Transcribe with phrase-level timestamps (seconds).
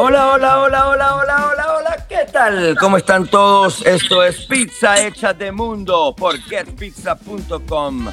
[0.00, 2.76] Hola, hola, hola, hola, hola, hola, hola, ¿qué tal?
[2.78, 3.84] ¿Cómo están todos?
[3.84, 8.06] Esto es Pizza Hecha de Mundo por getpizza.com.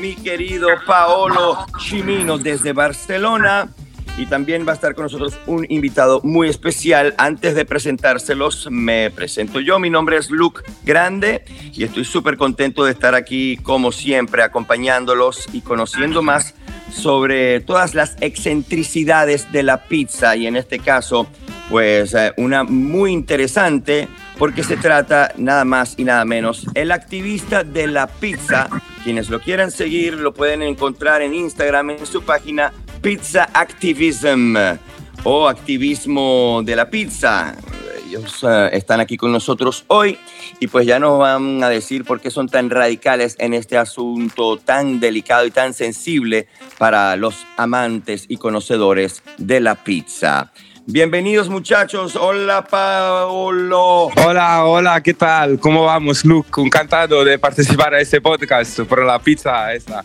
[0.00, 3.68] Mi querido Paolo Chimino desde Barcelona.
[4.16, 7.14] Y también va a estar con nosotros un invitado muy especial.
[7.18, 9.78] Antes de presentárselos, me presento yo.
[9.78, 15.46] Mi nombre es Luke Grande y estoy súper contento de estar aquí, como siempre, acompañándolos
[15.52, 16.54] y conociendo más
[16.90, 21.26] sobre todas las excentricidades de la pizza y en este caso,
[21.68, 27.64] pues eh, una muy interesante porque se trata nada más y nada menos el activista
[27.64, 28.68] de la pizza.
[29.04, 34.56] Quienes lo quieran seguir lo pueden encontrar en Instagram en su página Pizza Activism
[35.24, 37.54] o activismo de la pizza.
[38.08, 40.18] Ellos eh, están aquí con nosotros hoy
[40.60, 44.56] y pues ya nos van a decir por qué son tan radicales en este asunto
[44.56, 46.48] tan delicado y tan sensible
[46.78, 50.50] para los amantes y conocedores de la pizza.
[50.86, 52.16] Bienvenidos muchachos.
[52.16, 54.06] Hola Paolo.
[54.24, 55.60] Hola, hola, ¿qué tal?
[55.60, 56.62] ¿Cómo vamos, Luke?
[56.62, 60.02] Encantado de participar a este podcast por la pizza esta.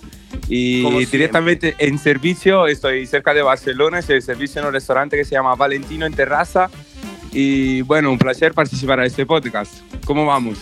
[0.50, 5.24] Y directamente en servicio, estoy cerca de Barcelona, estoy en servicio en un restaurante que
[5.24, 6.70] se llama Valentino en Terraza.
[7.34, 9.74] Y bueno, un placer participar a este podcast.
[10.06, 10.60] ¿Cómo vamos?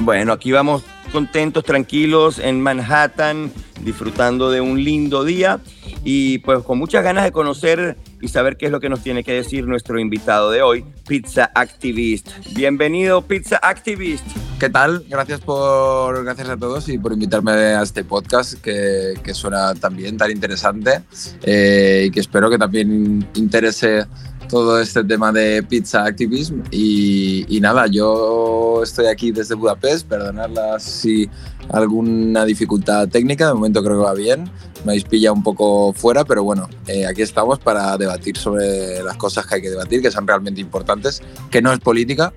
[0.00, 3.50] Bueno, aquí vamos contentos, tranquilos en Manhattan,
[3.82, 5.60] disfrutando de un lindo día
[6.04, 9.24] y pues con muchas ganas de conocer y saber qué es lo que nos tiene
[9.24, 12.28] que decir nuestro invitado de hoy, Pizza Activist.
[12.54, 14.24] Bienvenido, Pizza Activist.
[14.60, 15.04] ¿Qué tal?
[15.08, 20.16] Gracias por gracias a todos y por invitarme a este podcast que, que suena también
[20.16, 21.02] tan interesante
[21.42, 24.06] eh, y que espero que también interese
[24.48, 31.28] todo este tema de pizza activism y, nada, yo estoy aquí desde Budapest, perdonadla si
[31.70, 34.44] alguna dificultad técnica, de momento creo que va bien,
[34.84, 39.16] me habéis pillado un poco fuera, pero bueno, eh, aquí estamos para debatir sobre las
[39.16, 42.32] cosas que hay que debatir, que son realmente importantes, que no es política,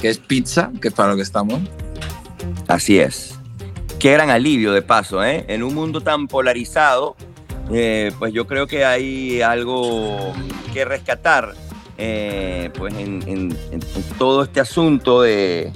[0.00, 1.60] que es pizza, que es para lo que estamos.
[2.68, 3.34] Así es.
[3.98, 5.44] Qué gran alivio de paso, ¿eh?
[5.48, 7.16] En un mundo tan polarizado,
[7.72, 10.32] eh, pues yo creo que hay algo
[10.72, 11.54] que rescatar
[12.02, 13.54] eh, pues en,
[14.18, 15.72] todo este asunto de,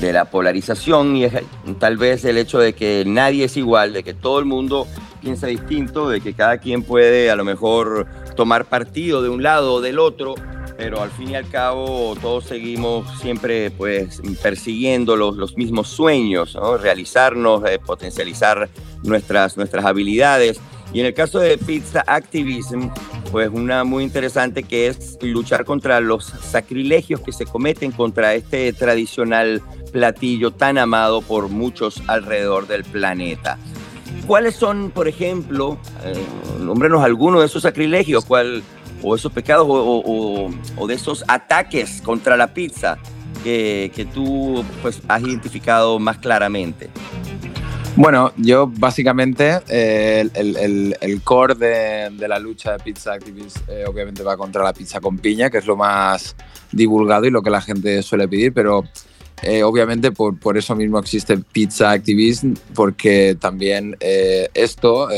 [0.00, 1.32] la polarización y es,
[1.80, 4.86] tal vez el hecho de que nadie es igual, de que todo el mundo
[5.20, 9.74] piensa distinto, de que cada quien puede a lo mejor tomar partido de un lado
[9.74, 10.36] o del otro,
[10.76, 16.54] pero al fin y al cabo todos seguimos siempre pues persiguiendo los, los mismos sueños,
[16.54, 16.76] ¿no?
[16.76, 18.68] realizarnos, eh, potencializar
[19.02, 20.60] nuestras, nuestras habilidades.
[20.96, 22.88] Y en el caso de Pizza Activism,
[23.30, 28.72] pues una muy interesante que es luchar contra los sacrilegios que se cometen contra este
[28.72, 29.60] tradicional
[29.92, 33.58] platillo tan amado por muchos alrededor del planeta.
[34.26, 36.16] ¿Cuáles son, por ejemplo, eh,
[36.98, 38.24] algunos de esos sacrilegios,
[39.02, 40.48] o esos pecados, o,
[40.88, 42.96] de esos ataques contra la pizza
[43.44, 46.88] que, que tú pues, has identificado más claramente?
[47.96, 53.66] Bueno, yo básicamente eh, el, el, el, core de, de, la lucha de Pizza Activist
[53.70, 56.36] eh, obviamente va contra la pizza con piña, que es lo más
[56.72, 58.84] divulgado y lo que la gente suele pedir, pero
[59.42, 65.08] eh, obviamente por, por, eso mismo existe Pizza Activism, porque también esto,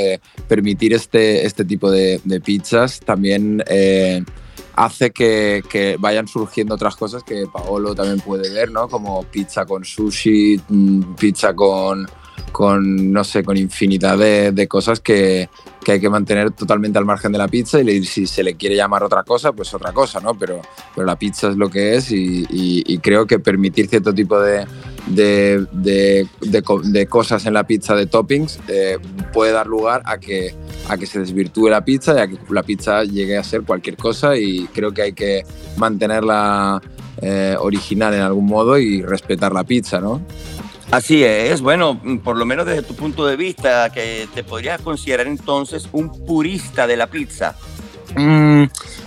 [0.47, 3.61] permitir este, este tipo de, de pizzas, también
[4.77, 8.89] hace que, que, vayan surgiendo otras cosas que Paolo también puede ver, ¿no?
[8.89, 12.07] Como pizza con sushi, mm, pizza con
[12.51, 15.49] con, no sé, con infinidad de, cosas que,
[15.85, 18.77] que, hay que mantener totalmente al margen de la pizza y si se le quiere
[18.77, 20.35] llamar otra cosa, pues otra cosa, ¿no?
[20.35, 20.61] Pero,
[20.95, 24.67] pero la pizza es lo que es y creo que permitir cierto tipo de,
[25.09, 28.99] de, de, cosas en la pizza, de toppings, eh,
[29.33, 30.55] puede dar lugar a que,
[30.89, 33.97] a que se desvirtúe la pizza y a que la pizza llegue a ser cualquier
[33.97, 35.45] cosa y creo que hay que
[35.77, 36.81] mantenerla
[37.21, 40.21] eh, original en algún modo y respetar la pizza, ¿no?
[40.91, 45.27] Así es, bueno, por lo menos desde tu punto de vista, que te podrías considerar
[45.27, 47.55] entonces un purista de la pizza.
[48.17, 48.65] Mm,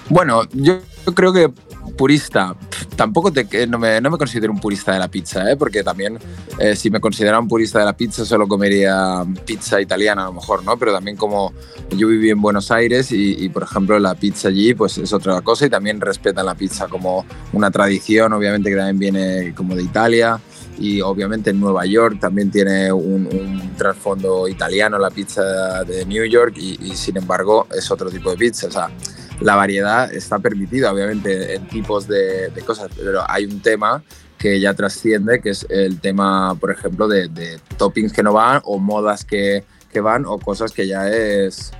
[0.09, 0.79] bueno, yo,
[1.15, 1.51] creo que
[1.97, 2.55] purista,
[2.95, 5.57] tampoco te, no, me, no, me, considero un purista de la pizza, ¿eh?
[5.57, 6.19] porque también
[6.59, 10.33] eh, si me considerara un purista de la pizza solo comería pizza italiana a lo
[10.33, 10.77] mejor, ¿no?
[10.77, 11.51] Pero también como
[11.89, 15.41] yo viví en Buenos Aires y, y, por ejemplo la pizza allí pues es otra
[15.41, 19.81] cosa y también respetan la pizza como una tradición, obviamente que también viene como de
[19.81, 20.39] Italia
[20.81, 26.25] y obviamente en Nueva York también tiene un, un trasfondo italiano la pizza de New
[26.25, 28.67] York y, y, sin embargo es otro tipo de pizza.
[28.67, 28.89] O sea,
[29.41, 34.03] la variedad está permitida obviamente en tipos de, de cosas, pero hay un tema
[34.37, 38.61] que ya trasciende, que es el tema, por ejemplo, de, de toppings que no van
[38.65, 41.71] o modas que, que, van o cosas que ya es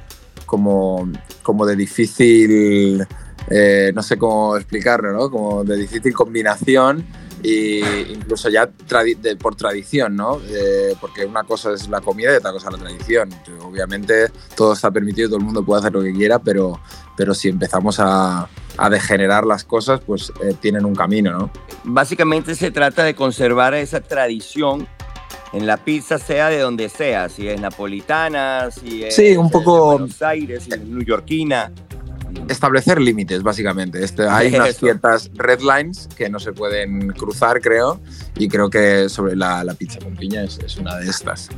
[0.46, 1.12] como,
[1.42, 3.08] como de difícil
[3.50, 5.30] eh, no sé cómo explicarlo, ¿no?
[5.32, 7.04] Como de difícil combinación
[7.44, 7.80] y
[8.12, 8.70] incluso ya
[9.40, 10.40] por tradición, ¿no?
[10.48, 13.30] Eh, porque una cosa es la comida y otra cosa la tradición.
[13.64, 16.80] Obviamente todo está permitido, todo el mundo puede hacer lo que quiera, pero,
[17.18, 18.48] pero si empezamos a,
[18.78, 21.52] a degenerar las cosas, pues eh, tienen un camino, ¿no?
[21.84, 24.88] Básicamente se trata de conservar esa tradición
[25.54, 29.74] en la pizza, sea de donde sea, si es napolitana, si es sí, un poco...
[29.74, 31.72] de Buenos Aires, si es newyorkina
[32.50, 34.04] establecer límites, básicamente.
[34.04, 38.00] Este, hay unas ciertas red lines que no se pueden cruzar, creo,
[38.38, 41.50] y creo que sobre la, pizza con piña es, una de estas.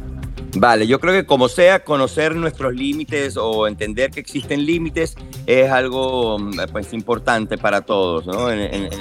[0.56, 5.16] Vale, yo creo que como sea, conocer nuestros límites o entender que existen límites
[5.48, 6.38] es algo
[6.72, 8.52] pues, importante para todos, ¿no?
[8.52, 8.60] En,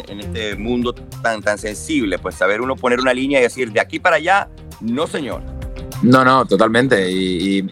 [0.09, 3.81] en, este mundo tan, tan sensible, pues saber uno poner una línea y decir, de
[3.81, 4.49] aquí para allá,
[4.81, 5.62] no señor.
[6.02, 7.10] No, no, totalmente.
[7.10, 7.62] Y,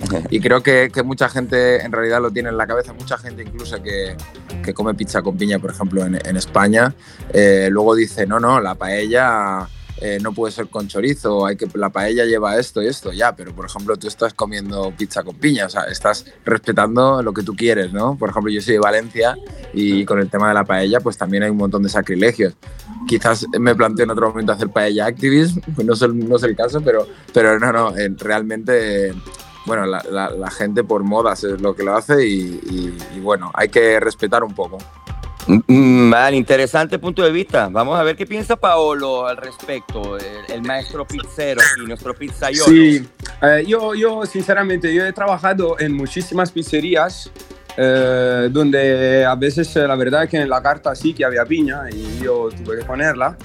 [0.41, 4.17] creo que, mucha gente en realidad lo tiene en la cabeza, mucha gente incluso que,
[4.73, 6.95] come pizza con piña, por ejemplo, en, España,
[7.33, 9.69] eh, luego dice, no, no, la paella
[10.01, 13.37] eh, no puede ser con chorizo, hay que, la paella lleva esto y esto, ya,
[13.37, 17.43] pero por ejemplo tú estás comiendo pizza con piña, o sea, estás respetando lo que
[17.43, 18.17] tú quieres, ¿no?
[18.17, 19.37] Por ejemplo, yo soy de Valencia
[19.75, 22.55] y con el tema de la paella, pues también hay un montón de sacrilegios.
[23.11, 26.45] Quizás me planteo en otro momento hacer paella activism, pues no es el, no es
[26.45, 29.13] el caso, pero, pero no, no, eh, realmente
[29.67, 34.45] bueno, la, gente por modas es lo que lo hace y, bueno, hay que respetar
[34.45, 34.79] un poco.
[35.49, 37.69] Mm, vale, interesante punto de vista.
[37.69, 42.65] Vamos a ver qué piensa Paolo al respecto, el, maestro pizzero y nuestro pizzaiolo.
[42.65, 43.09] Sí,
[43.43, 47.29] eh, yo, yo sinceramente, yo he trabajado en muchísimas pizzerías
[47.77, 51.45] eh, donde a veces eh, la verdad es que en la carta sí que había
[51.45, 53.37] piña y yo tuve que ponerla.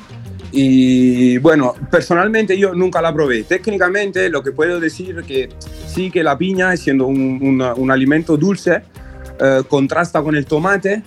[0.51, 3.43] Y bueno, personalmente yo nunca la probé.
[3.43, 5.49] Técnicamente lo que puedo decir que
[5.87, 8.83] sí que la piña, siendo un, un, alimento dulce,
[9.67, 11.03] contrasta con el tomate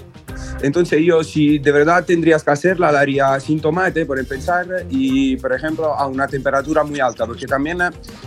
[0.63, 5.37] entonces yo si de verdad tendrías que hacerla, la haría sin tomate, por empezar, y
[5.37, 7.79] por ejemplo a una temperatura muy alta, porque también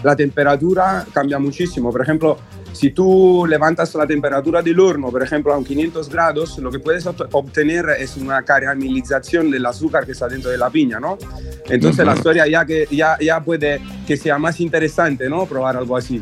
[0.03, 1.91] la temperatura cambia muchísimo.
[1.91, 2.37] Por ejemplo,
[2.71, 6.79] si tú levantas la temperatura del horno, por ejemplo, a un 500 grados, lo que
[6.79, 11.17] puedes obtener es una caramelización del azúcar que está dentro de la piña, ¿no?
[11.69, 15.45] Entonces la historia ya, que, ya, ya puede que sea más interesante, ¿no?
[15.45, 16.21] Probar algo así.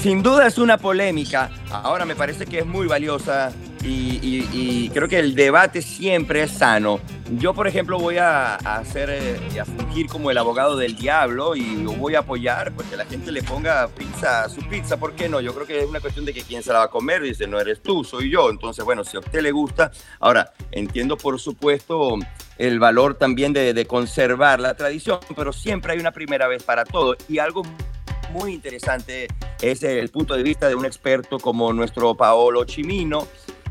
[0.00, 1.50] Sin duda es una polémica.
[1.70, 3.52] Ahora me parece que es muy valiosa
[3.82, 7.00] y, creo que el debate siempre es sano.
[7.38, 11.54] Yo, por ejemplo, voy a, hacer eh, y a fungir como el abogado del diablo
[11.54, 15.40] y voy a apoyar porque la gente le ponga pizza, su pizza, ¿por qué no?
[15.40, 17.46] Yo creo que es una cuestión de que quién se la va a comer, dice,
[17.46, 18.50] no eres tú, soy yo.
[18.50, 22.16] Entonces, bueno, si a usted le gusta, ahora entiendo por supuesto
[22.58, 26.84] el valor también de, de conservar la tradición, pero siempre hay una primera vez para
[26.84, 27.62] todo y algo
[28.32, 29.28] muy interesante
[29.60, 33.26] es el punto de vista de un experto como nuestro Paolo Chimino,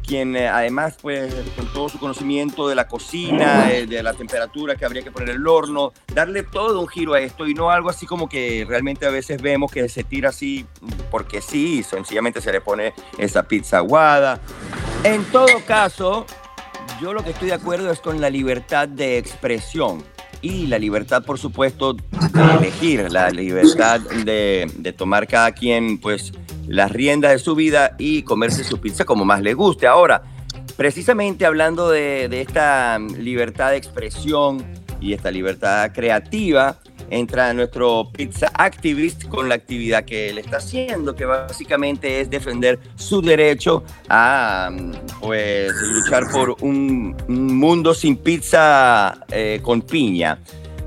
[0.10, 4.76] quien eh, además, pues, con todo su conocimiento de la cocina, eh, de la temperatura
[4.76, 7.92] que habría que poner el horno, darle todo un giro a esto y no algo
[7.92, 10.66] así como que realmente a veces vemos que se tira así
[11.12, 14.42] porque sí, sencillamente se le pone esa pizza aguada.
[15.04, 16.26] En todo caso,
[17.00, 20.04] yo lo que estoy de acuerdo es con la libertad de expresión
[20.42, 22.02] y la libertad, por supuesto, de
[22.58, 26.32] elegir, la libertad de, de tomar cada quien, pues,
[26.70, 29.88] las riendas de su vida y comerse su pizza como más le guste.
[29.88, 30.22] Ahora,
[30.78, 34.64] precisamente hablando de, esta libertad de expresión
[35.02, 36.78] y esta libertad creativa,
[37.10, 42.80] entra nuestro pizza activist con la actividad que él está haciendo, que básicamente es defender
[42.96, 44.70] su derecho a
[45.20, 50.38] pues luchar por un, mundo sin pizza eh, con piña.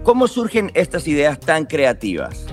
[0.04, 2.46] ¿Cómo surgen estas ideas tan creativas?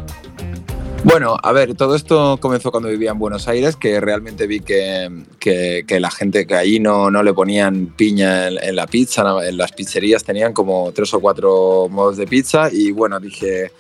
[1.06, 5.24] Bueno, a ver, todo esto comenzó cuando vivía en Buenos Aires, que realmente vi que,
[5.40, 9.72] que, la gente que allí no, no le ponían piña en, la pizza, en las
[9.72, 13.72] pizzerías tenían como tres o cuatro modos de pizza y bueno, dije,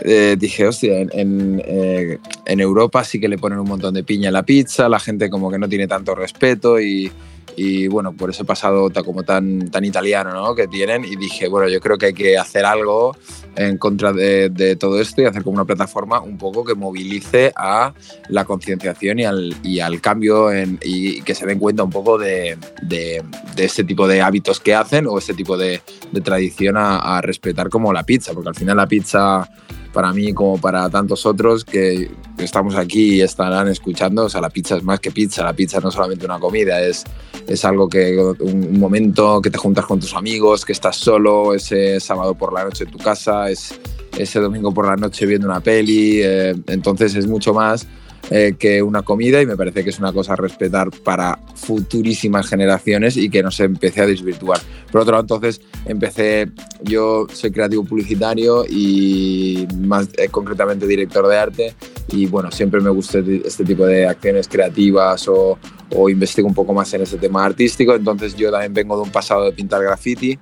[0.00, 4.28] eh, dije, hostia, en, eh, en, Europa sí que le ponen un montón de piña
[4.28, 7.12] en la pizza, la gente como que no tiene tanto respeto y,
[7.54, 10.54] y bueno, por ese pasado como tan, tan italiano ¿no?
[10.54, 13.14] que tienen y dije, bueno, yo creo que hay que hacer algo
[13.56, 17.92] en contra de, todo esto y hacer como una plataforma un poco que movilice a
[18.28, 20.48] la concienciación y al, y al cambio
[20.82, 23.22] y que se den cuenta un poco de, de,
[23.56, 25.80] este tipo de hábitos que hacen o este tipo de,
[26.22, 29.48] tradición a, a respetar como la pizza, porque al final la pizza
[29.92, 34.50] para mí como para tantos otros que estamos aquí y estarán escuchando, o sea, la
[34.50, 37.04] pizza es más que pizza, la pizza no es solamente una comida, es,
[37.46, 42.00] es algo que, un, momento que te juntas con tus amigos, que estás solo, ese
[42.00, 43.74] sábado por la noche en tu casa, es
[44.16, 47.86] ese domingo por la noche viendo una peli, eh, entonces es mucho más
[48.30, 52.48] eh, que una comida y me parece que es una cosa a respetar para futurísimas
[52.48, 54.60] generaciones y que no se a desvirtuar.
[54.90, 56.48] Por otro lado, entonces empecé,
[56.82, 61.74] yo soy creativo publicitario y más eh, concretamente director de arte
[62.08, 65.58] y bueno, siempre me gusta este tipo de acciones creativas o,
[65.90, 69.10] o investigo un poco más en ese tema artístico, entonces yo también vengo de un
[69.10, 70.38] pasado de pintar graffiti,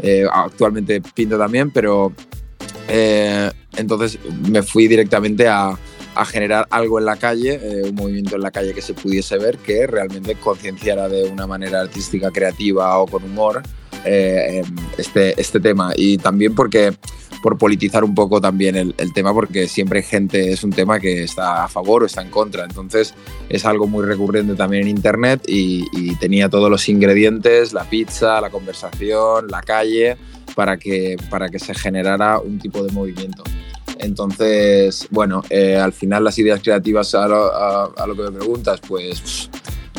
[0.00, 2.12] eh, actualmente pinto también, pero
[2.88, 5.76] entonces me fui directamente a
[6.16, 9.38] a generar algo en la calle, eh, un movimiento en la calle que se pudiese
[9.38, 13.62] ver, que realmente concienciara de una manera artística, creativa o con humor
[14.04, 14.62] eh,
[14.96, 15.92] este, este tema.
[15.94, 16.94] Y también porque
[17.46, 21.62] por politizar un poco también el, tema, porque siempre gente, es un tema que está
[21.62, 22.64] a favor o está en contra.
[22.64, 23.14] Entonces
[23.48, 28.50] es algo muy recurrente también en Internet y, tenía todos los ingredientes, la pizza, la
[28.50, 30.16] conversación, la calle,
[30.56, 33.44] para que, para que se generara un tipo de movimiento.
[34.00, 39.48] Entonces, bueno, eh, al final las ideas creativas a lo, que me preguntas, pues,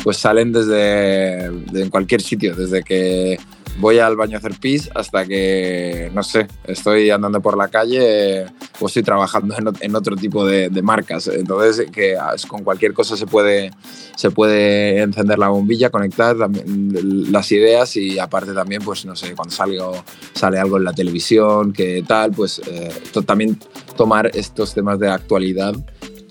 [0.04, 1.50] pues salen desde
[1.88, 3.38] cualquier sitio, desde que
[3.78, 8.46] voy al baño a hacer pis hasta que, no sé, estoy andando por la calle
[8.80, 11.28] o estoy trabajando en, otro tipo de, marcas.
[11.28, 12.16] Entonces, que
[12.46, 13.70] con cualquier cosa se puede,
[14.16, 19.54] se puede encender la bombilla, conectar las ideas y aparte también, pues no sé, cuando
[19.54, 20.04] salgo,
[20.34, 22.92] sale algo en la televisión, que tal, pues eh,
[23.26, 23.58] también
[23.96, 25.74] tomar estos temas de actualidad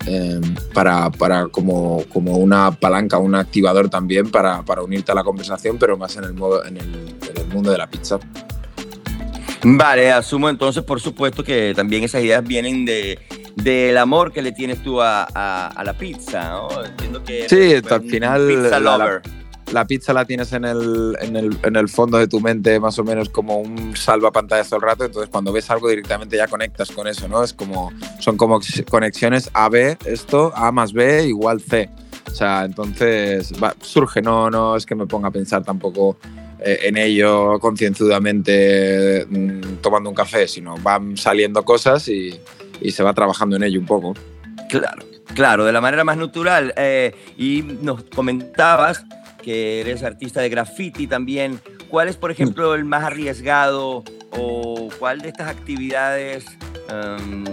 [0.06, 0.40] Em,
[0.72, 5.76] para, para como, como, una palanca, un activador también para, para, unirte a la conversación,
[5.78, 8.18] pero más en el, en el, en el mundo de la pizza.
[9.62, 13.18] Vale, asumo entonces, por supuesto, que también esas ideas vienen de,
[13.56, 16.68] del amor que le tienes tú a, a, la pizza, ¿no?
[16.84, 19.37] Entiendo que sí, al final pizza lover la
[19.86, 23.04] pizza la tienes en el, en, el, en el, fondo de tu mente más o
[23.04, 26.90] menos como un salva pantalla todo el rato, entonces cuando ves algo directamente ya conectas
[26.90, 27.42] con eso, ¿no?
[27.42, 28.60] Es como, son como
[28.90, 31.88] conexiones A-B, esto, A más B igual C.
[32.26, 36.18] O sea, entonces surge, no, no es que me ponga a pensar tampoco
[36.60, 42.38] eh, en ello concienzudamente mm, tomando un café, sino van saliendo cosas y,
[42.80, 44.14] y se va trabajando en ello un poco.
[44.68, 46.74] Claro, claro, de la manera más natural.
[46.76, 49.04] Eh, y nos comentabas
[49.48, 51.58] que eres artista de graffiti también.
[51.88, 56.44] ¿Cuál es, por ejemplo, el más arriesgado o cuál de estas actividades
[56.90, 57.46] em,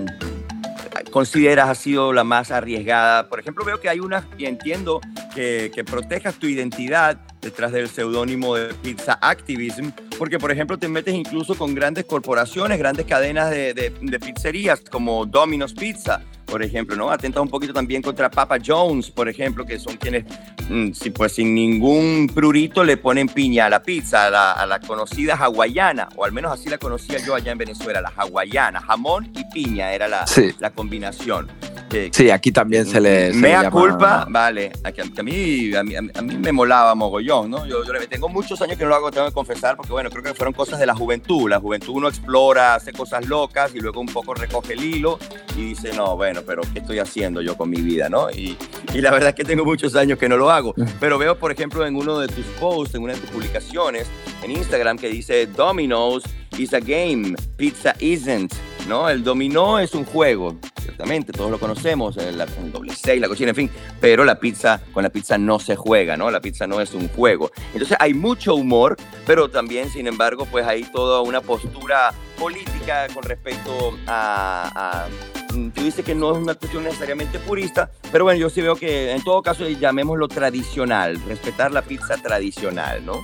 [1.09, 3.29] consideras ha sido la más arriesgada?
[3.29, 4.99] Por ejemplo, veo que hay una, y entiendo
[5.33, 10.89] que, que protejas tu identidad detrás del seudónimo de Pizza Activism, porque por ejemplo te
[10.89, 16.63] metes incluso con grandes corporaciones, grandes cadenas de, de, de pizzerías como Domino's Pizza, por
[16.63, 17.11] ejemplo, ¿no?
[17.11, 20.25] Atenta un poquito también contra Papa Jones, por ejemplo, que son quienes,
[20.69, 26.09] mm, pues sin ningún prurito le ponen piña a la pizza, a la, conocida hawaiana,
[26.15, 29.93] o al menos así la conocía yo allá en Venezuela, la hawaiana, jamón y piña
[29.93, 30.25] era la,
[30.59, 31.49] la combinación.
[32.11, 33.31] sí, aquí también se le...
[33.31, 37.65] Se Mea culpa, vale, a, a, mí, a, mí, a, mí, me molaba mogollón, ¿no?
[37.65, 40.23] Yo, yo, tengo muchos años que no lo hago, tengo que confesar, porque bueno, creo
[40.23, 41.49] que fueron cosas de la juventud.
[41.49, 45.19] La juventud uno explora, hace cosas locas y luego un poco recoge el hilo
[45.57, 48.29] y dice, no, bueno, pero ¿qué estoy haciendo yo con mi vida, no?
[48.31, 48.57] Y,
[48.93, 50.73] y la verdad es que tengo muchos años que no lo hago.
[50.99, 54.07] Pero veo, por ejemplo, en uno de tus posts, en una de tus publicaciones
[54.43, 56.23] en Instagram que dice, Domino's
[56.57, 58.53] is a game, pizza isn't.
[58.87, 59.09] ¿no?
[59.09, 62.37] El dominó es un juego, ciertamente, todos lo conocemos, el,
[62.71, 66.15] doble seis, la cocina, en fin, pero la pizza, con la pizza no se juega,
[66.17, 66.29] ¿no?
[66.29, 67.51] La pizza no es un juego.
[67.73, 73.23] Entonces hay mucho humor, pero también, sin embargo, pues hay toda una postura política con
[73.23, 75.07] respecto a,
[75.73, 79.11] tú dices que no es una cuestión necesariamente purista, pero bueno, yo sí veo que
[79.11, 83.23] en todo caso llamémoslo tradicional, respetar la pizza tradicional, ¿no?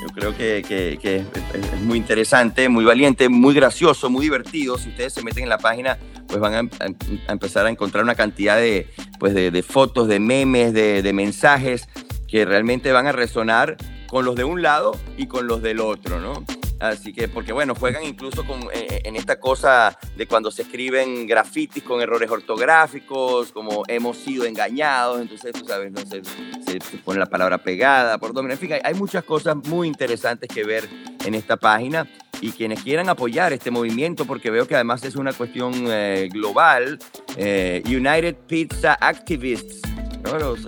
[0.00, 4.78] Yo creo que, es, muy interesante, muy valiente, muy gracioso, muy divertido.
[4.78, 8.56] Si ustedes se meten en la página, pues van a, empezar a encontrar una cantidad
[8.56, 8.86] de,
[9.18, 11.88] pues de, fotos, de memes, de, de mensajes
[12.28, 16.20] que realmente van a resonar con los de un lado y con los del otro,
[16.20, 16.44] ¿no?
[16.80, 20.62] Así que, porque bueno, juegan incluso con, eh, eh, en esta cosa de cuando se
[20.62, 26.98] escriben grafitis con errores ortográficos, como hemos sido engañados, entonces tú sabes, no se, se,
[26.98, 28.38] pone la palabra pegada, por.
[28.38, 30.88] En fin, hay, muchas cosas muy interesantes que ver
[31.24, 32.06] en esta página
[32.40, 37.00] y quienes quieran apoyar este movimiento, porque veo que además es una cuestión eh, global,
[37.36, 39.82] United Pizza Activists,
[40.22, 40.64] los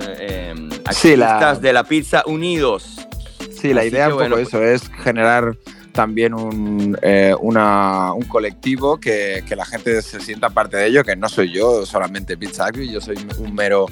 [0.84, 3.06] activistas de la pizza unidos.
[3.52, 5.54] Sí, la idea un poco pues eso es generar
[6.00, 11.14] también un, eh, un colectivo que, que, la gente se sienta parte de ello, que
[11.14, 13.84] no soy yo solamente Pizza Active, yo soy un mero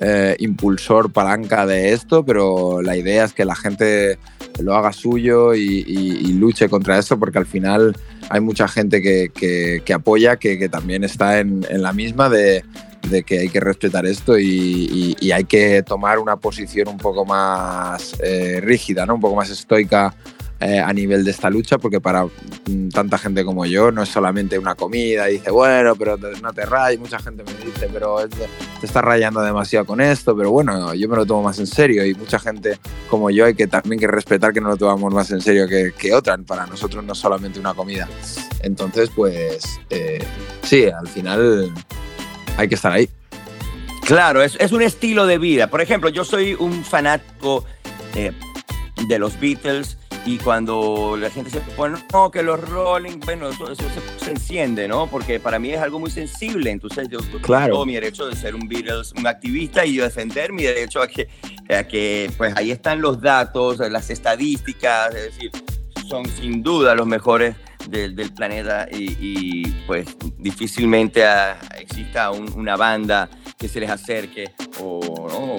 [0.00, 4.20] eh, impulsor, palanca de esto, pero la idea es que la gente
[4.60, 7.96] lo haga suyo y, luche contra esto, porque al final
[8.30, 9.32] hay mucha gente que,
[9.84, 12.64] que, apoya, que, también está en, la misma de,
[13.10, 18.14] de que hay que respetar esto y, hay que tomar una posición un poco más
[18.22, 19.16] eh, rígida, ¿no?
[19.16, 20.14] un poco más estoica
[20.60, 24.08] eh, a nivel de esta lucha, porque para mm, tanta gente como yo no es
[24.08, 28.26] solamente una comida, y dice, bueno, pero no te rayes, mucha gente me dice, pero
[28.28, 32.04] te estás rayando demasiado con esto, pero bueno, yo me lo tomo más en serio
[32.04, 35.30] y mucha gente como yo hay que también que respetar que no lo tomamos más
[35.30, 38.08] en serio que, que otra, para nosotros no es solamente una comida.
[38.60, 40.24] Entonces, pues eh,
[40.62, 41.72] sí, al final
[42.56, 43.08] hay que estar ahí.
[44.04, 45.68] Claro, es, es, un estilo de vida.
[45.68, 47.64] Por ejemplo, yo soy un fanático
[48.14, 48.32] eh,
[49.06, 49.97] de los Beatles
[50.28, 55.06] y cuando la gente se pone, no, que los Rolling, bueno, eso, se, enciende, ¿no?
[55.06, 57.72] Porque para mí es algo muy sensible, entonces yo claro.
[57.72, 61.08] tengo mi derecho de ser un Beatles, un activista y yo defender mi derecho a
[61.08, 61.28] que,
[61.74, 65.50] a que, pues ahí están los datos, las estadísticas, es decir,
[66.06, 67.56] son sin duda los mejores
[67.88, 71.24] del, del planeta y, pues difícilmente
[71.80, 74.98] exista una banda que se les acerque o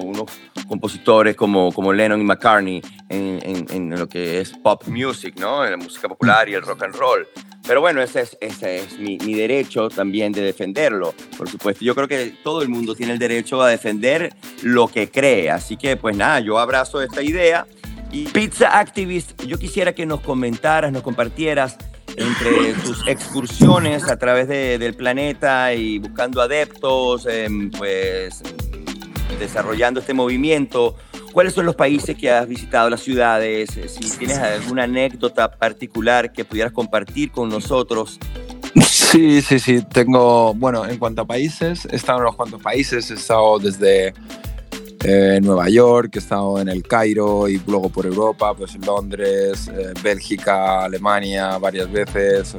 [0.02, 0.30] unos
[0.66, 5.64] compositores como, como Lennon y McCartney en, en, lo que es pop music, ¿no?
[5.64, 7.28] En la música popular y el rock and roll.
[7.66, 11.84] Pero bueno, ese es, ese es mi, mi, derecho también de defenderlo, por supuesto.
[11.84, 15.50] Yo creo que todo el mundo tiene el derecho a defender lo que cree.
[15.50, 17.66] Así que, pues nada, yo abrazo esta idea.
[18.10, 21.76] Y Pizza Activist, yo quisiera que nos comentaras, nos compartieras
[22.20, 28.42] entre tus excursiones a través de, del planeta y buscando adeptos, em, pues
[29.38, 30.96] desarrollando este movimiento.
[31.32, 33.76] ¿Cuáles son los países que has visitado, las ciudades?
[33.76, 38.18] Eh, si tienes alguna anécdota particular que pudieras compartir con nosotros.
[38.86, 39.82] Sí, sí, sí.
[39.82, 43.10] Tengo, bueno, en cuanto a países, he estado en unos cuantos países.
[43.10, 44.12] He estado desde
[45.04, 49.68] eh, Nueva York, he estado en el Cairo y luego por Europa, pues en Londres,
[49.68, 52.56] eh, Bélgica, Alemania varias veces,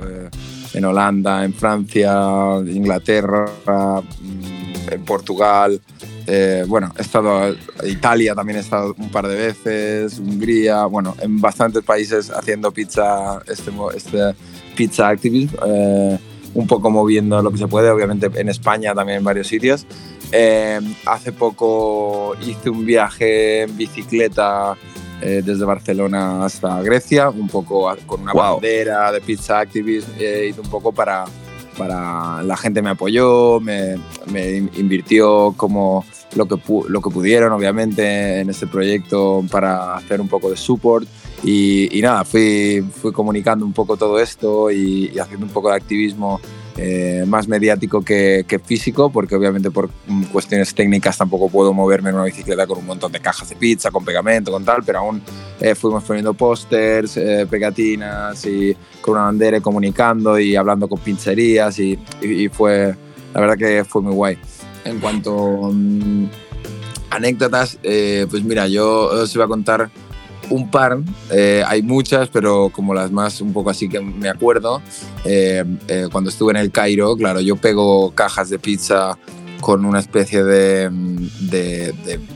[0.74, 5.81] en Holanda, en Francia, Inglaterra, mm, en Portugal.
[6.27, 7.57] Eh, bueno, he estado en
[7.89, 13.41] Italia, también he estado un par de veces, Hungría, bueno, en bastantes países haciendo pizza,
[13.47, 14.36] este, este
[14.75, 16.19] pizza activism, eh,
[16.54, 19.86] un poco moviendo lo que se puede, obviamente en España también en varios sitios.
[20.32, 24.76] Eh, hace poco hice un viaje en bicicleta
[25.22, 30.91] desde Barcelona hasta Grecia, un poco con una bandera de pizza activism, hice un poco
[30.91, 31.26] para
[31.78, 33.98] para la gente me apoyó, me,
[34.32, 40.28] me invirtió como lo que, lo que pudieron, obviamente, en este proyecto para hacer un
[40.28, 41.08] poco de support.
[41.44, 45.76] Y, y nada, fui, fui comunicando un poco todo esto y, haciendo un poco de
[45.76, 46.39] activismo
[46.77, 49.89] eh, más mediático que, que, físico, porque obviamente por
[50.31, 53.91] cuestiones técnicas tampoco puedo moverme en una bicicleta con un montón de cajas de pizza,
[53.91, 55.21] con pegamento, con tal, pero aún
[55.60, 61.77] eh, fuimos poniendo pósters, eh, pegatinas y con una bandera comunicando y hablando con pincherías
[61.79, 62.95] y, y, fue,
[63.34, 64.38] la verdad que fue muy guay.
[64.86, 66.29] En cuanto a mm,
[67.10, 69.91] anécdotas, pues mira, yo os iba a contar
[70.51, 70.99] un par,
[71.31, 74.81] eh, hay muchas, pero como las más un poco así que me acuerdo,
[75.25, 79.17] eh, eh, cuando estuve en el Cairo, claro, yo pego cajas de pizza
[79.61, 80.89] con una especie de,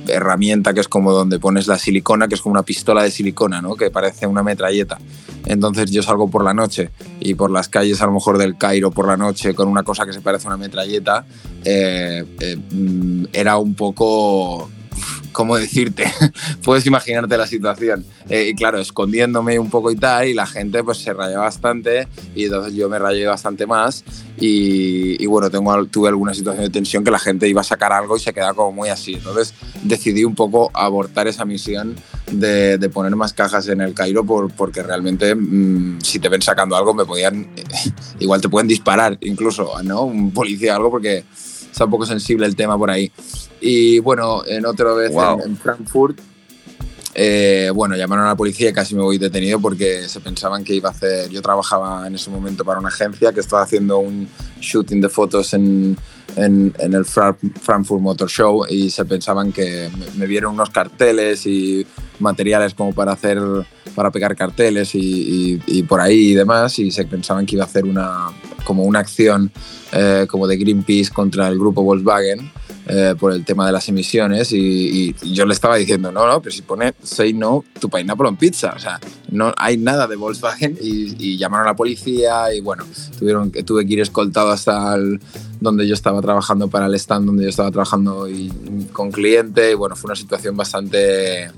[0.07, 3.61] herramienta que es como donde pones la silicona, que es como una pistola de silicona,
[3.61, 3.75] ¿no?
[3.75, 4.99] que parece una metralleta.
[5.45, 8.91] Entonces yo salgo por la noche y por las calles a lo mejor del Cairo
[8.91, 11.25] por la noche con una cosa que se parece a una metralleta,
[12.71, 14.69] mm, era un poco
[15.31, 16.05] ¿cómo decirte?
[16.63, 18.05] Puedes imaginarte la situación.
[18.29, 22.07] Eh, y claro, escondiéndome un poco y tal, y la gente pues se rayó bastante,
[22.33, 24.03] y entonces yo me rayé bastante más.
[24.37, 28.17] Y, bueno, tengo, tuve alguna situación de tensión que la gente iba a sacar algo
[28.17, 29.13] y se quedaba como muy así.
[29.13, 29.53] Entonces
[29.83, 31.95] decidí un poco abortar esa misión
[32.31, 36.75] de, poner más cajas en el Cairo por, porque realmente mm, si te ven sacando
[36.75, 37.47] algo me podían,
[38.19, 40.03] igual te pueden disparar incluso, ¿no?
[40.03, 41.23] Un policía o algo porque
[41.75, 43.11] está un poco sensible el tema por ahí.
[43.59, 45.11] Y bueno, en otra vez
[45.43, 46.17] en, Frankfurt,
[47.13, 50.73] eh, bueno, llamaron a la policía y casi me voy detenido porque se pensaban que
[50.73, 51.29] iba a hacer.
[51.29, 54.29] Yo trabajaba en ese momento para una agencia que estaba haciendo un
[54.61, 55.97] shooting de fotos en,
[56.35, 61.85] en, el Frankfurt Motor Show y se pensaban que me, vieron unos carteles y
[62.19, 63.39] materiales como para hacer
[63.93, 67.85] para pegar carteles y, por ahí y demás y se pensaban que iba a hacer
[67.85, 68.27] una
[68.63, 69.51] como una acción
[69.93, 72.51] eh, como de Greenpeace contra el grupo Volkswagen
[72.87, 76.53] eh, por el tema de las emisiones y, yo le estaba diciendo, no, no, pero
[76.53, 78.99] si pone say no to pineapple on pizza, o sea,
[79.31, 82.85] no hay nada de Volkswagen y, llamaron a la policía y bueno,
[83.17, 84.95] tuvieron, tuve que ir escoltado hasta
[85.59, 88.51] donde yo estaba trabajando para el stand donde yo estaba trabajando y,
[88.93, 91.49] con cliente y bueno, fue una situación bastante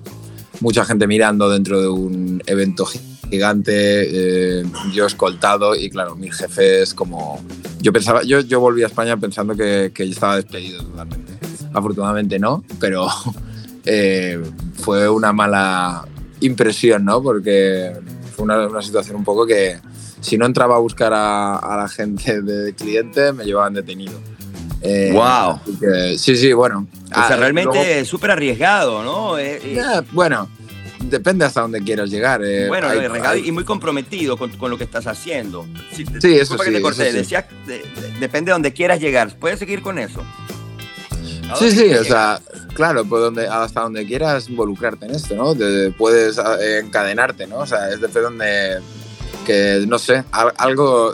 [0.61, 2.87] mucha gente mirando dentro de un evento
[3.29, 4.63] gigante, eh,
[4.93, 7.41] yo escoltado y claro, mis jefes como...
[7.79, 11.33] Yo pensaba, yo, yo volví a España pensando que, que estaba despedido totalmente.
[11.73, 13.07] Afortunadamente no, pero
[13.85, 14.41] eh,
[14.75, 16.05] fue una mala
[16.39, 17.21] impresión, ¿no?
[17.21, 17.93] Porque
[18.35, 19.79] fue una, una, situación un poco que
[20.21, 24.19] si no entraba a buscar a, a la gente de cliente me llevaban detenido.
[24.81, 25.59] Eh, ¡Wow!
[25.79, 26.87] Que, sí, sí, bueno.
[27.05, 29.37] O sea, ah, realmente súper arriesgado, ¿no?
[29.37, 30.49] Eh, eh, bueno,
[30.99, 32.43] depende hasta dónde quieras llegar.
[32.43, 33.47] Eh, bueno, hay, arriesgado hay...
[33.47, 35.65] y muy comprometido con, con, lo que estás haciendo.
[35.91, 36.71] Sí, sí eso sí.
[36.71, 37.10] Te corté.
[37.10, 37.83] Eso Decías, de,
[38.19, 39.38] depende de dónde quieras llegar.
[39.38, 40.23] ¿Puedes seguir con eso?
[41.57, 42.41] Sí, sí, o sea,
[42.73, 45.55] claro, pues donde, hasta donde quieras involucrarte en esto, ¿no?
[45.97, 46.38] Puedes
[46.81, 47.60] encadenarte, ¿no?
[47.60, 48.79] O sea, es desde donde
[49.45, 50.25] que no sé,
[50.57, 51.13] algo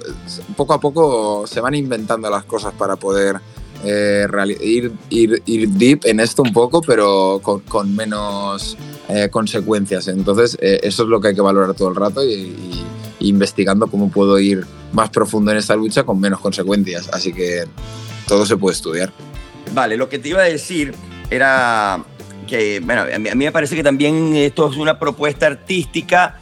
[0.58, 3.40] poco a poco se van inventando las cosas para poder
[3.86, 4.26] eh,
[4.60, 8.76] ir, ir, ir, deep en esto un poco, pero con, con menos
[9.10, 10.08] eh, consecuencias.
[10.08, 12.86] Entonces, eh, eso es lo que hay que valorar todo el rato y, y,
[13.20, 17.10] investigando cómo puedo ir más profundo en esta lucha con menos consecuencias.
[17.14, 17.64] Así que
[18.28, 19.12] todo se puede estudiar.
[19.74, 20.94] Vale, lo que te iba a decir
[21.30, 22.04] era
[22.48, 26.40] que, bueno, a mí, a mí me parece que también esto es una propuesta artística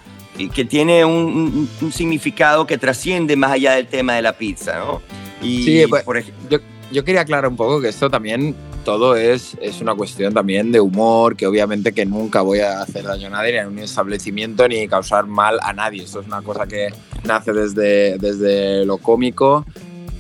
[0.50, 5.02] que tiene un, un, significado que trasciende más allá del tema de la pizza, ¿no?
[5.42, 6.60] Y, sí, pues, por ejemplo, yo,
[6.92, 10.80] yo, quería aclarar un poco que esto también, todo es, es una cuestión también de
[10.80, 14.88] humor, que obviamente que nunca voy a hacer daño a nadie, a un establecimiento, ni
[14.88, 16.04] causar mal a nadie.
[16.04, 16.90] Esto es una cosa que
[17.24, 19.66] nace desde, desde lo cómico,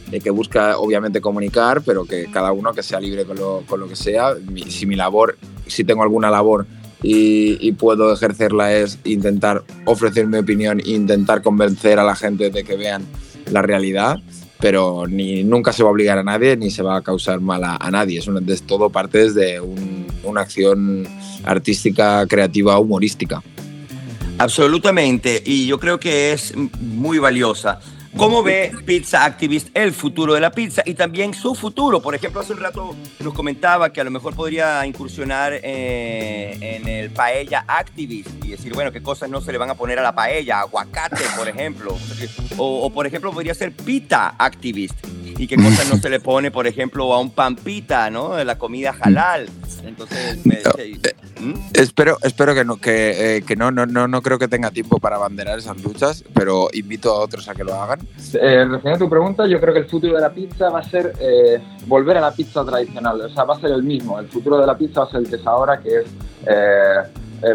[0.09, 3.79] de que busca obviamente comunicar, pero que cada uno que sea libre con lo, con
[3.79, 4.35] lo que sea.
[4.69, 6.67] Si mi labor, si tengo alguna labor
[7.01, 12.51] y, y, puedo ejercerla es intentar ofrecer mi opinión e intentar convencer a la gente
[12.51, 13.05] de que vean
[13.49, 14.19] la realidad,
[14.61, 17.63] pero ni nunca se va a obligar a nadie ni se va a causar mal
[17.63, 18.19] a, nadie.
[18.19, 21.07] Es, todo parte de un, una acción
[21.43, 23.41] artística, creativa, humorística.
[24.37, 27.79] Absolutamente, y yo creo que es muy valiosa.
[28.17, 32.01] ¿Cómo ve Pizza Activist el futuro de la pizza y también su futuro?
[32.01, 36.87] Por ejemplo, hace un rato nos comentaba que a lo mejor podría incursionar eh, en
[36.87, 40.01] el paella Activist y decir, bueno, qué cosas no se le van a poner a
[40.01, 41.97] la paella, aguacate, por ejemplo.
[42.57, 44.95] O, o por ejemplo, podría ser Pita Activist
[45.41, 48.35] y qué cosas no se le pone, por ejemplo, a un pan pita, ¿no?
[48.35, 49.49] De la comida halal.
[49.83, 50.99] Entonces, me, no, eh,
[51.39, 51.53] ¿Mm?
[51.73, 54.99] espero, espero que no, que, eh, que no, no, no, no creo que tenga tiempo
[54.99, 58.07] para abanderar esas luchas, pero invito a otros a que lo hagan.
[58.35, 61.13] Eh, a tu pregunta, yo creo que el futuro de la pizza va a ser
[61.19, 64.19] eh, volver a la pizza tradicional, o sea, va a ser el mismo.
[64.19, 66.05] El futuro de la pizza va a ser el que es ahora, que es
[66.45, 67.01] eh,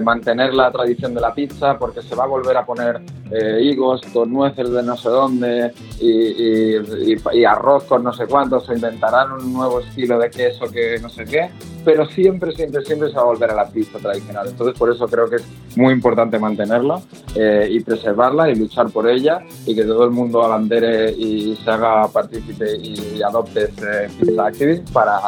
[0.02, 4.00] mantener la tradición de la pizza, porque se va a volver a poner eh, higos
[4.12, 8.68] con nueces de no sé dónde y, y, y, y, arroz con no sé cuántos,
[8.68, 11.50] o inventarán un nuevo estilo de queso que no sé qué,
[11.84, 14.48] pero siempre, siempre, siempre se va a volver a la pizza tradicional.
[14.48, 15.44] Entonces, por eso creo que es
[15.76, 17.00] muy importante mantenerla
[17.34, 21.70] eh, y preservarla y luchar por ella y que todo el mundo abandere y se
[21.70, 25.18] haga partícipe y adopte ese pizza activist para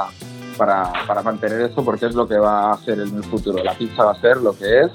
[0.58, 3.62] para, para, mantener esto porque es lo que va a ser en el futuro.
[3.62, 4.90] La pizza va a ser lo que es,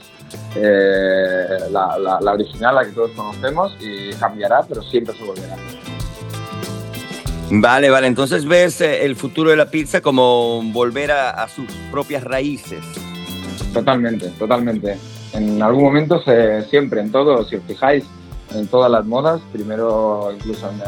[0.55, 5.55] eh, la, la, la, original, la que todos conocemos, y cambiará, pero siempre se volverá.
[7.49, 11.65] Vale, vale, entonces ves eh, el futuro de la pizza como volver a, a sus
[11.91, 12.83] propias raíces.
[13.73, 14.97] Totalmente, totalmente.
[15.33, 18.03] En algún momento, se, siempre, en todo, si os fijáis,
[18.53, 20.81] en todas las modas, primero incluso en,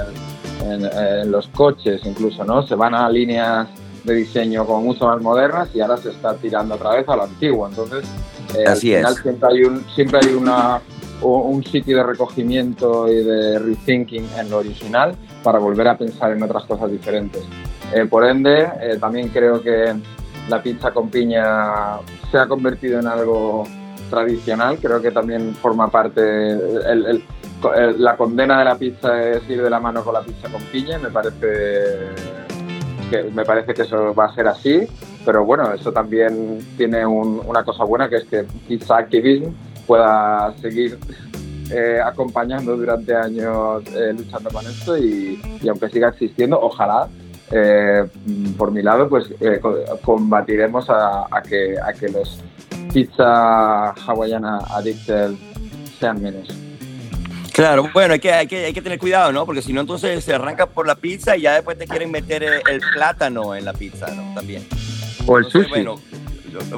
[0.67, 2.65] el, en, en los coches, incluso, ¿no?
[2.67, 3.67] Se van a líneas
[4.05, 7.23] de diseño como mucho más modernas y ahora se está tirando otra vez a lo
[7.23, 7.67] antiguo.
[7.67, 8.05] Entonces,
[8.57, 9.21] eh, Así al final es.
[9.21, 10.81] siempre hay, un, siempre hay una,
[11.21, 16.43] un sitio de recogimiento y de rethinking en lo original para volver a pensar en
[16.43, 17.43] otras cosas diferentes.
[17.93, 19.93] Eh, por ende, eh, también creo que
[20.49, 21.97] la pizza con piña
[22.31, 23.63] se ha convertido en algo
[24.09, 27.23] tradicional, creo que también forma parte, el, el,
[27.75, 30.61] el, la condena de la pizza es ir de la mano con la pizza con
[30.63, 32.09] piña, me parece
[33.09, 34.87] que me parece que eso va a ser así,
[35.25, 39.51] pero bueno, eso también tiene un, una cosa buena que es que Pizza Activism
[39.85, 40.97] pueda seguir
[41.71, 47.07] eh, acompañando durante años eh, luchando con esto y, y, aunque siga existiendo, ojalá
[47.51, 48.05] eh,
[48.57, 49.33] por mi lado pues
[50.03, 52.39] combatiremos a, que, a que los
[52.93, 55.31] pizza hawaiana addicted
[55.99, 56.64] sean menos.
[57.55, 59.45] Claro, bueno, hay que, hay que, hay que tener cuidado, ¿no?
[59.45, 62.43] Porque si no, entonces se arranca por la pizza y ya después te quieren meter
[62.43, 64.33] el, el plátano en la pizza, ¿no?
[64.35, 64.67] También.
[65.25, 65.69] O el entonces, sushi.
[65.69, 66.01] Bueno,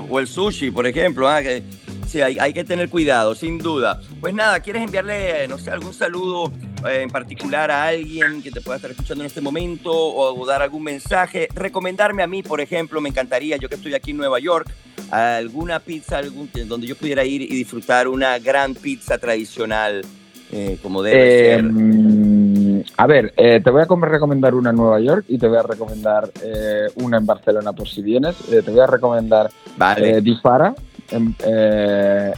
[0.07, 1.41] o el sushi, por ejemplo, ¿ah?
[1.41, 1.63] que,
[2.07, 3.99] sí, hay, hay, que tener cuidado, sin duda.
[4.21, 6.53] Pues nada, ¿quieres enviarle, no sé, algún saludo
[6.87, 10.45] eh, en particular a alguien que te pueda estar escuchando en este momento o, o
[10.45, 11.47] dar algún mensaje?
[11.55, 14.71] Recomendarme a mí, por ejemplo, me encantaría, yo que estoy aquí en Nueva York,
[15.09, 20.05] alguna pizza algún, donde yo pudiera ir y disfrutar una gran pizza tradicional
[20.51, 21.59] eh, como debe ser?
[21.59, 25.57] Em, a ver, eh, te voy a recomendar una en Nueva York y te voy
[25.57, 28.37] a recomendar eh, una en Barcelona por si vienes.
[28.37, 30.21] te voy a recomendar vale.
[30.21, 30.73] Difara
[31.11, 31.35] en,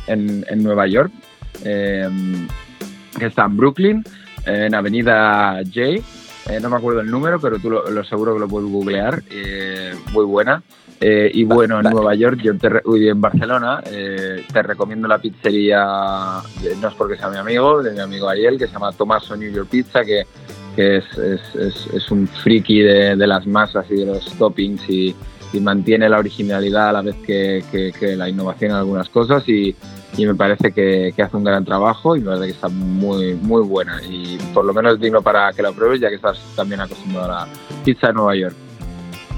[0.07, 1.11] en, en, Nueva York,
[1.63, 4.03] que está en Brooklyn,
[4.45, 6.59] en Avenida J.
[6.61, 9.21] no me acuerdo el número, pero tú lo, seguro que lo puedes googlear.
[10.11, 10.63] muy buena.
[11.01, 15.85] Eh, y bueno, en Nueva York, yo te en Barcelona, eh, te recomiendo la pizzería,
[16.81, 19.49] no es porque sea mi amigo, de mi amigo Ariel, que se llama Tomaso New
[19.49, 20.23] York Pizza, que,
[20.75, 25.15] que es, es, es, un friki de, de, las masas y de los toppings y,
[25.53, 29.73] y mantiene la originalidad a la vez que, que, la innovación en algunas cosas y,
[30.17, 33.35] y me parece que, que, hace un gran trabajo y me parece que está muy,
[33.35, 36.81] muy buena y por lo menos digno para que la pruebes ya que estás también
[36.81, 37.47] acostumbrado a la
[37.85, 38.68] pizza de Nueva York.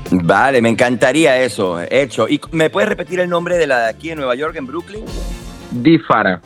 [0.09, 2.27] Vale, me encantaría eso, hecho.
[2.27, 5.05] ¿Y me puedes repetir el nombre de la de aquí en Nueva York, en Brooklyn?
[5.71, 6.41] Difara.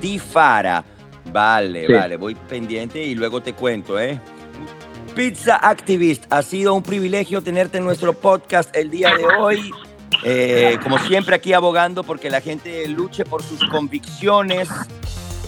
[0.00, 0.84] Difara.
[1.32, 4.20] Vale, vale, voy pendiente y luego te cuento, ¿eh?
[5.14, 9.70] Pizza Activist, ha sido un privilegio tenerte en nuestro podcast el día de hoy.
[10.24, 14.68] Eh, como siempre aquí abogando porque la gente luche por sus convicciones,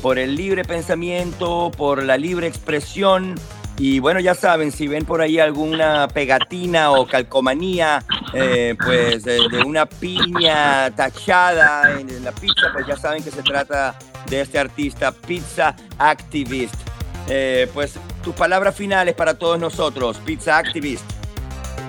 [0.03, 3.37] por el libre pensamiento, por la libre expresión
[3.77, 9.41] y bueno, ya saben, si ven por ahí alguna pegatina o calcomanía, eh, pues de,
[9.67, 13.97] una piña tachada en, la pizza, pues ya saben que se trata
[14.29, 16.75] de este artista, Pizza Activist.
[17.29, 21.05] Eh, pues tus palabras finales para todos nosotros, Pizza Activist.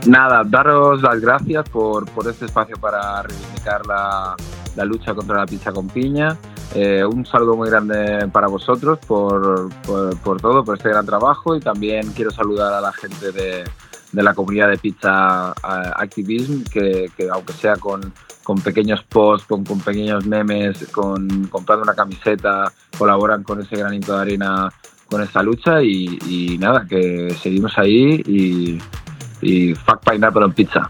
[0.08, 4.36] Nada, daros las gracias por, por este espacio para reivindicar la,
[4.76, 6.38] la lucha contra la pizza con piña.
[6.74, 11.60] Eh, un saludo muy grande para vosotros por, por, todo, por este gran trabajo y
[11.60, 13.64] también quiero saludar a la gente de,
[14.12, 19.64] de la comunidad de Pizza Activism, que, que aunque sea con, con pequeños posts, con,
[19.64, 24.74] con, pequeños memes, con comprando una camiseta, colaboran con ese granito de arena
[25.10, 28.80] con esta lucha y, y nada, que seguimos ahí y,
[29.42, 30.90] y fuck pineapple en pizza.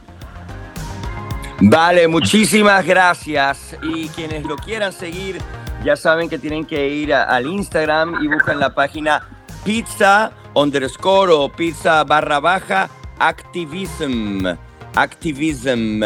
[1.62, 3.78] Vale, muchísimas gracias.
[3.82, 5.38] Y quienes lo quieran seguir,
[5.86, 9.22] ya saben que tienen que ir al Instagram y buscan la página
[9.64, 14.48] pizza underscore o pizza barra baja activism.
[14.96, 16.02] Activism.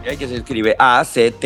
[0.00, 1.42] Okay, que se escribe A-C-T-I-V-I-S-M.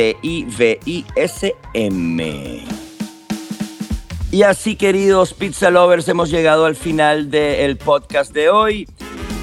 [4.32, 8.88] Y así, queridos pizza lovers, hemos llegado al final del podcast de hoy.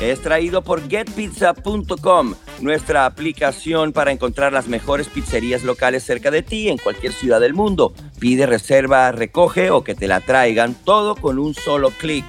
[0.02, 6.70] Es traído por getpizza.com, nuestra aplicación para encontrar las mejores pizzerías locales cerca de ti
[6.70, 7.94] en cualquier ciudad del mundo.
[8.20, 12.26] Pide reserva, recoge o que te la traigan todo con un solo clic.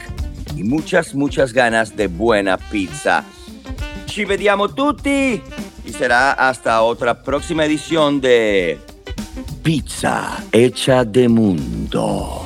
[0.57, 3.25] Y muchas, muchas ganas de buena pizza.
[4.07, 5.41] Ci vediamo tutti
[5.85, 8.79] y será hasta otra próxima edición de
[9.63, 12.44] Pizza Hecha de Mundo.